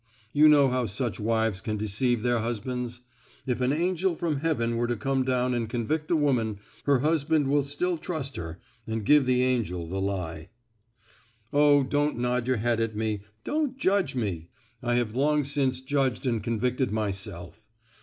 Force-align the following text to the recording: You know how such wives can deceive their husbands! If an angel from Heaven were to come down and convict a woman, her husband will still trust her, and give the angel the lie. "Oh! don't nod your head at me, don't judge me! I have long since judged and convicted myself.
You 0.33 0.49
know 0.49 0.67
how 0.69 0.87
such 0.87 1.19
wives 1.19 1.61
can 1.61 1.77
deceive 1.77 2.23
their 2.23 2.39
husbands! 2.39 3.01
If 3.45 3.61
an 3.61 3.71
angel 3.71 4.15
from 4.15 4.37
Heaven 4.37 4.75
were 4.75 4.87
to 4.87 4.95
come 4.95 5.23
down 5.23 5.53
and 5.53 5.69
convict 5.69 6.09
a 6.09 6.15
woman, 6.15 6.57
her 6.85 7.01
husband 7.01 7.47
will 7.47 7.61
still 7.61 7.99
trust 7.99 8.35
her, 8.35 8.59
and 8.87 9.05
give 9.05 9.27
the 9.27 9.43
angel 9.43 9.85
the 9.85 10.01
lie. 10.01 10.49
"Oh! 11.53 11.83
don't 11.83 12.17
nod 12.17 12.47
your 12.47 12.57
head 12.57 12.79
at 12.79 12.95
me, 12.95 13.21
don't 13.43 13.77
judge 13.77 14.15
me! 14.15 14.49
I 14.81 14.95
have 14.95 15.15
long 15.15 15.43
since 15.43 15.79
judged 15.81 16.25
and 16.25 16.41
convicted 16.43 16.91
myself. 16.91 17.61